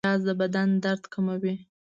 [0.05, 1.55] پیاز د بدن درد کموي